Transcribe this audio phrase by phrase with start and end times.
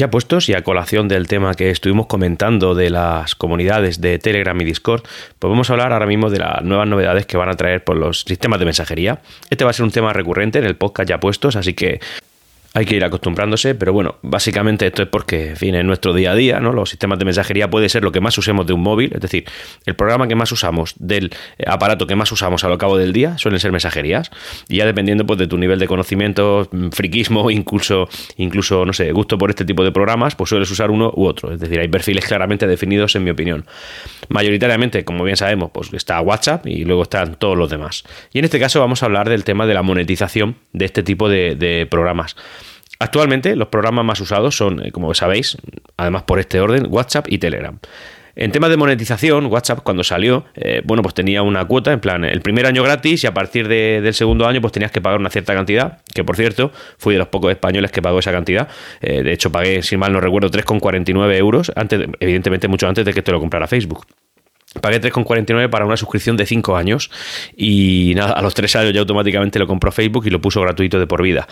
[0.00, 4.58] Ya puestos y a colación del tema que estuvimos comentando de las comunidades de Telegram
[4.58, 5.02] y Discord,
[5.38, 7.98] pues vamos a hablar ahora mismo de las nuevas novedades que van a traer por
[7.98, 9.20] los sistemas de mensajería.
[9.50, 12.00] Este va a ser un tema recurrente en el podcast ya puestos, así que
[12.72, 16.32] hay que ir acostumbrándose, pero bueno, básicamente esto es porque, en fin, en nuestro día
[16.32, 16.72] a día, ¿no?
[16.72, 19.44] Los sistemas de mensajería puede ser lo que más usemos de un móvil, es decir,
[19.86, 23.12] el programa que más usamos del eh, aparato que más usamos a lo cabo del
[23.12, 24.30] día suelen ser mensajerías.
[24.68, 29.10] Y ya dependiendo pues de tu nivel de conocimiento, mm, friquismo, incluso, incluso, no sé,
[29.10, 31.52] gusto por este tipo de programas, pues sueles usar uno u otro.
[31.52, 33.66] Es decir, hay perfiles claramente definidos en mi opinión.
[34.28, 38.04] Mayoritariamente, como bien sabemos, pues está WhatsApp y luego están todos los demás.
[38.32, 41.28] Y en este caso vamos a hablar del tema de la monetización de este tipo
[41.28, 42.36] de programas.
[43.00, 45.56] Actualmente los programas más usados son, eh, como sabéis,
[45.96, 47.78] además por este orden, WhatsApp y Telegram.
[48.36, 52.24] En tema de monetización, WhatsApp cuando salió, eh, bueno, pues tenía una cuota, en plan,
[52.24, 55.30] el primer año gratis y a partir del segundo año pues tenías que pagar una
[55.30, 58.68] cierta cantidad, que por cierto, fui de los pocos españoles que pagó esa cantidad.
[59.00, 63.12] Eh, de hecho, pagué, si mal no recuerdo, 3,49 euros, antes, evidentemente mucho antes de
[63.12, 64.06] que te lo comprara Facebook.
[64.80, 67.10] Pagué 3,49 para una suscripción de 5 años
[67.56, 71.00] y nada, a los 3 años ya automáticamente lo compró Facebook y lo puso gratuito
[71.00, 71.48] de por vida.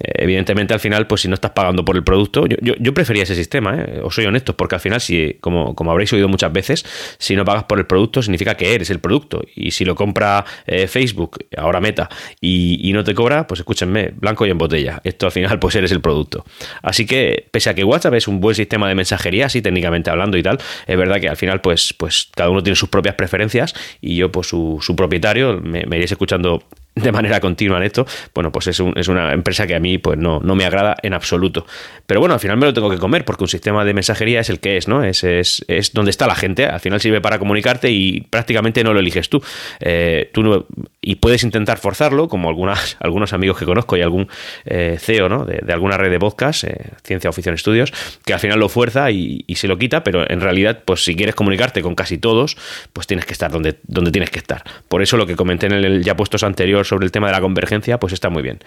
[0.00, 3.76] Evidentemente al final, pues si no estás pagando por el producto, yo, prefería ese sistema,
[3.76, 4.00] ¿eh?
[4.02, 6.84] os soy honesto, porque al final, si como, como habréis oído muchas veces,
[7.18, 10.44] si no pagas por el producto significa que eres el producto y si lo compra
[10.66, 12.08] eh, Facebook, ahora Meta,
[12.40, 15.00] y, y, no te cobra, pues escúchenme, blanco y en botella.
[15.04, 16.44] Esto al final pues eres el producto.
[16.82, 20.38] Así que pese a que WhatsApp es un buen sistema de mensajería, así técnicamente hablando
[20.38, 23.74] y tal, es verdad que al final pues, pues cada uno tiene sus propias preferencias
[24.00, 26.62] y yo, pues su, su propietario, me, me iréis escuchando
[26.94, 30.18] de manera continua en esto, bueno, pues es, es, una empresa que a mí pues
[30.18, 31.66] no, no me agrada en absoluto.
[32.06, 34.50] Pero bueno, al final me lo tengo que comer porque un sistema de mensajería es
[34.50, 35.04] el que es, ¿no?
[35.04, 38.92] Es, es, es donde está la gente, al final sirve para comunicarte y prácticamente no
[38.92, 39.42] lo eliges tú.
[39.80, 40.66] Eh, tú no,
[41.02, 44.28] y puedes intentar forzarlo, como algunas, algunos amigos que conozco y algún
[44.64, 45.44] eh, CEO ¿no?
[45.44, 47.92] de, alguna red de podcast, eh, Ciencia Oficio Estudios,
[48.24, 51.16] que al final lo fuerza y, y, se lo quita, pero en realidad, pues si
[51.16, 52.56] quieres comunicarte con casi todos,
[52.92, 54.62] pues tienes que estar donde, donde tienes que estar.
[54.88, 57.40] Por eso lo que comenté en el ya puestos anterior sobre el tema de la
[57.40, 58.60] convergencia, pues está muy bien.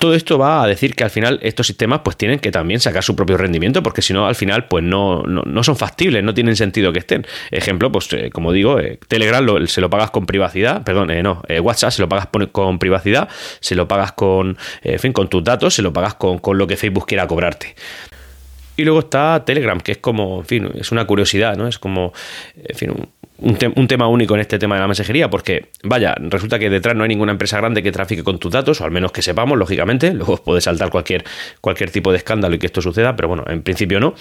[0.00, 3.02] Todo esto va a decir que al final estos sistemas pues tienen que también sacar
[3.02, 6.56] su propio rendimiento porque si no al final pues no, no, son factibles, no tienen
[6.56, 7.26] sentido que estén.
[7.50, 11.42] Ejemplo, pues eh, como digo, eh, Telegram se lo pagas con privacidad, perdón, eh, no,
[11.62, 13.28] WhatsApp se lo pagas con privacidad,
[13.60, 16.66] se lo pagas con, en fin, con tus datos, se lo pagas con, con lo
[16.66, 17.74] que Facebook quiera cobrarte.
[18.76, 21.66] Y luego está Telegram, que es como, en fin, es una curiosidad, ¿no?
[21.66, 22.12] Es como,
[22.56, 22.92] en fin,
[23.38, 27.02] un, tema único en este tema de la mensajería, porque, vaya, resulta que detrás no
[27.02, 30.12] hay ninguna empresa grande que trafique con tus datos, o al menos que sepamos, lógicamente.
[30.14, 31.24] Luego puede saltar cualquier,
[31.60, 34.14] cualquier tipo de escándalo y que esto suceda, pero bueno, en principio no.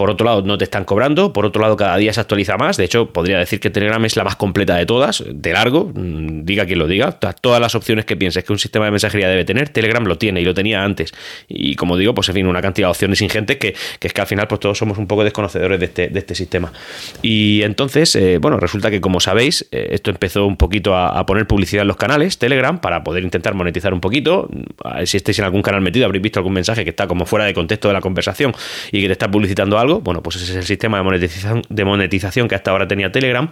[0.00, 1.34] Por otro lado, no te están cobrando.
[1.34, 2.78] Por otro lado, cada día se actualiza más.
[2.78, 5.92] De hecho, podría decir que Telegram es la más completa de todas, de largo.
[5.94, 7.12] Mm, diga quien lo diga.
[7.12, 10.40] Todas las opciones que pienses que un sistema de mensajería debe tener, Telegram lo tiene
[10.40, 11.12] y lo tenía antes.
[11.48, 14.20] Y como digo, pues en fin, una cantidad de opciones ingentes que, que es que
[14.22, 16.72] al final, pues todos somos un poco desconocedores de este, de este sistema.
[17.20, 21.26] Y entonces, eh, bueno, resulta que como sabéis, eh, esto empezó un poquito a, a,
[21.26, 24.48] poner publicidad en los canales, Telegram, para poder intentar monetizar un poquito.
[25.04, 27.52] Si estáis en algún canal metido, habréis visto algún mensaje que está como fuera de
[27.52, 28.54] contexto de la conversación
[28.92, 29.89] y que te está publicitando algo.
[29.98, 33.50] Bueno, pues ese es el sistema de monetización, de monetización que hasta ahora tenía Telegram.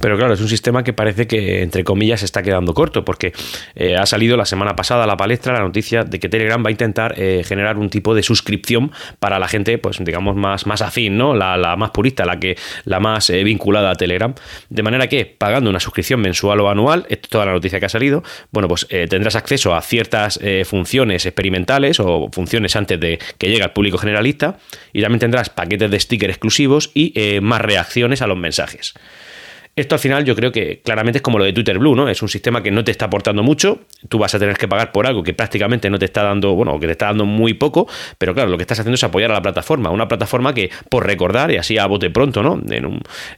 [0.00, 3.32] Pero claro, es un sistema que parece que, entre comillas, se está quedando corto, porque
[3.74, 6.68] eh, ha salido la semana pasada a la palestra la noticia de que Telegram va
[6.68, 10.80] a intentar eh, generar un tipo de suscripción para la gente, pues digamos, más, más
[10.80, 11.34] afín, ¿no?
[11.34, 14.34] La, la más purista, la que la más eh, vinculada a Telegram.
[14.70, 17.86] De manera que, pagando una suscripción mensual o anual, esto es toda la noticia que
[17.86, 18.22] ha salido,
[18.52, 23.72] bueno, pues tendrás acceso a ciertas funciones experimentales o funciones antes de que llegue al
[23.72, 24.58] público generalista,
[24.92, 28.94] y también tendrás paquetes de sticker exclusivos y más reacciones a los mensajes.
[29.80, 32.06] Esto al final yo creo que claramente es como lo de Twitter Blue, ¿no?
[32.06, 33.80] Es un sistema que no te está aportando mucho,
[34.10, 36.78] tú vas a tener que pagar por algo que prácticamente no te está dando, bueno,
[36.78, 39.34] que te está dando muy poco, pero claro, lo que estás haciendo es apoyar a
[39.34, 42.60] la plataforma, una plataforma que, por recordar, y así a bote pronto, ¿no?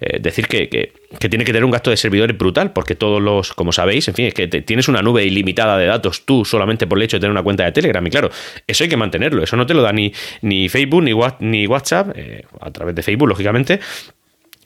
[0.01, 3.23] Eh, decir que, que, que, tiene que tener un gasto de servidores brutal, porque todos
[3.23, 6.89] los, como sabéis, en fin, es que tienes una nube ilimitada de datos tú solamente
[6.89, 8.31] por el hecho de tener una cuenta de Telegram, y claro,
[8.67, 12.17] eso hay que mantenerlo, eso no te lo da ni, ni Facebook ni, ni WhatsApp,
[12.17, 13.79] eh, a través de Facebook, lógicamente,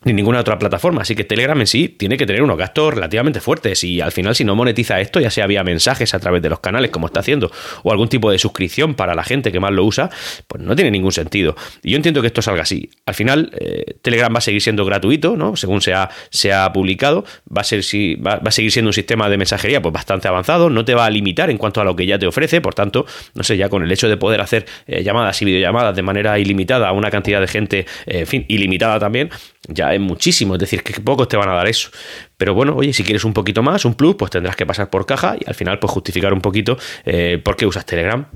[0.04, 1.02] ni ninguna otra plataforma.
[1.02, 4.34] Así que Telegram en sí tiene que tener unos gastos relativamente fuertes y al final
[4.34, 7.20] si no monetiza esto, ya sea vía mensajes a través de los canales como está
[7.20, 7.50] haciendo
[7.82, 10.10] o algún tipo de suscripción para la gente que más lo usa,
[10.46, 11.56] pues no tiene ningún sentido.
[11.82, 12.90] Y yo entiendo que esto salga así.
[13.06, 15.56] Al final eh, Telegram va a seguir siendo gratuito, ¿no?
[15.56, 18.90] Según se ha, se ha publicado, va a, ser, si, va, va, a seguir siendo
[18.90, 21.84] un sistema de mensajería pues bastante avanzado, no te va a limitar en cuanto a
[21.84, 24.40] lo que ya te ofrece, por tanto, no sé, ya con el hecho de poder
[24.40, 28.26] hacer eh, llamadas y videollamadas de manera ilimitada a una cantidad de gente, eh, en
[28.26, 29.30] fin, ilimitada también,
[29.68, 31.90] ya es muchísimo, es decir, que pocos te van a dar eso.
[32.36, 35.06] Pero bueno, oye, si quieres un poquito más, un plus, pues tendrás que pasar por
[35.06, 38.26] caja y al final pues justificar un poquito eh, por qué usas Telegram.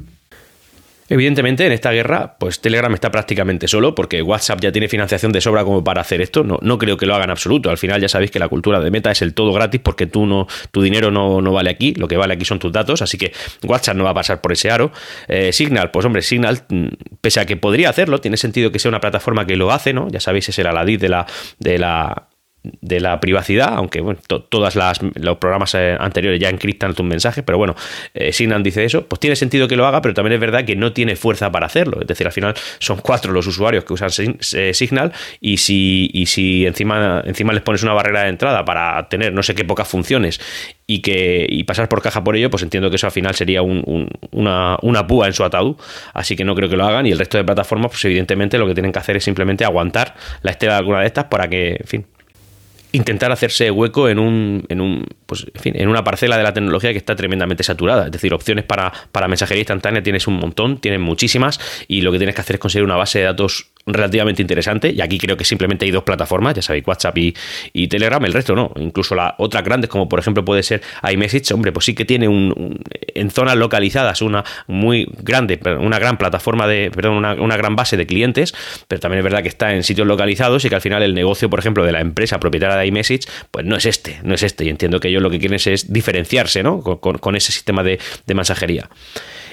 [1.10, 5.40] Evidentemente, en esta guerra, pues Telegram está prácticamente solo, porque WhatsApp ya tiene financiación de
[5.40, 6.44] sobra como para hacer esto.
[6.44, 7.68] No, no creo que lo haga en absoluto.
[7.68, 10.24] Al final ya sabéis que la cultura de Meta es el todo gratis porque tú
[10.24, 13.18] no, tu dinero no, no vale aquí, lo que vale aquí son tus datos, así
[13.18, 13.32] que
[13.64, 14.92] WhatsApp no va a pasar por ese aro.
[15.26, 16.86] Eh, Signal, pues hombre, Signal, mm,
[17.20, 20.08] pese a que podría hacerlo, tiene sentido que sea una plataforma que lo hace, ¿no?
[20.10, 21.26] Ya sabéis, es el Aladid de la,
[21.58, 22.29] de la
[22.62, 24.76] de la privacidad, aunque bueno, todos
[25.14, 27.74] los programas eh, anteriores ya encriptan tus mensajes, pero bueno,
[28.12, 30.76] eh, Signal dice eso, pues tiene sentido que lo haga, pero también es verdad que
[30.76, 32.00] no tiene fuerza para hacerlo.
[32.02, 34.10] Es decir, al final son cuatro los usuarios que usan
[34.54, 39.08] eh, Signal y si, y si encima, encima les pones una barrera de entrada para
[39.08, 40.40] tener no sé qué pocas funciones
[40.86, 43.62] y que y pasar por caja por ello, pues entiendo que eso al final sería
[43.62, 45.76] una, una púa en su ataúd,
[46.12, 48.66] así que no creo que lo hagan y el resto de plataformas, pues evidentemente lo
[48.66, 51.76] que tienen que hacer es simplemente aguantar la estela de alguna de estas para que,
[51.80, 52.06] en fin,
[52.92, 56.52] intentar hacerse hueco en un, en un pues, en, fin, en una parcela de la
[56.52, 58.06] tecnología que está tremendamente saturada.
[58.06, 62.19] Es decir, opciones para, para mensajería instantánea tienes un montón, tienes muchísimas, y lo que
[62.19, 64.90] tienes que hacer es conseguir una base de datos relativamente interesante.
[64.90, 68.54] Y aquí creo que simplemente hay dos plataformas, ya sabéis, WhatsApp y, Telegram, el resto
[68.54, 68.72] no.
[68.76, 72.28] Incluso las otras grandes, como por ejemplo puede ser iMessage, hombre, pues sí que tiene
[72.28, 72.78] un,
[73.14, 77.96] en zonas localizadas una muy grande, una gran plataforma de, perdón, una, una gran base
[77.96, 78.54] de clientes,
[78.87, 81.50] pero también es verdad que está en sitios localizados y que al final el negocio,
[81.50, 84.64] por ejemplo, de la empresa propietaria de iMessage, pues no es este, no es este.
[84.64, 86.81] Y entiendo que ellos lo que quieren es diferenciarse, ¿no?
[86.81, 88.88] Con, ese sistema de, de mensajería.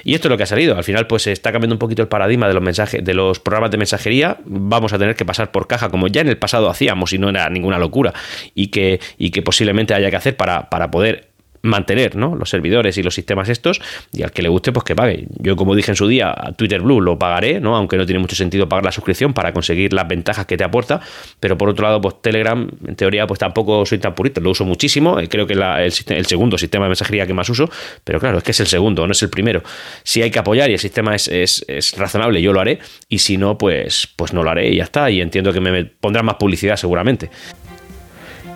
[0.04, 0.76] Y esto es lo que ha salido.
[0.76, 3.40] Al final, pues se está cambiando un poquito el paradigma de los mensajes, de los
[3.40, 4.38] programas de mensajería.
[4.44, 7.28] Vamos a tener que pasar por caja, como ya en el pasado hacíamos, y no
[7.28, 8.12] era ninguna locura,
[8.54, 11.27] y que, y que posiblemente haya que hacer para, para poder
[11.62, 12.34] mantener ¿no?
[12.34, 13.80] los servidores y los sistemas estos
[14.12, 15.26] y al que le guste pues que pague.
[15.38, 17.76] Yo como dije en su día, a Twitter Blue lo pagaré, ¿no?
[17.76, 21.00] aunque no tiene mucho sentido pagar la suscripción para conseguir las ventajas que te aporta,
[21.40, 24.64] pero por otro lado pues Telegram en teoría pues tampoco soy tan purista, lo uso
[24.64, 27.70] muchísimo, eh, creo que es el, segundo sistema de mensajería que más uso,
[28.04, 29.62] pero claro, es que es el segundo, no es el primero.
[30.02, 31.64] Si hay que apoyar y el sistema es, es,
[31.96, 32.78] razonable, yo lo haré
[33.08, 35.84] y si no pues, pues no lo haré y ya está y entiendo que me
[35.84, 37.30] pondrán más publicidad seguramente.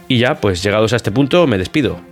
[0.09, 2.12] Y ya, pues llegados a este punto, me despido.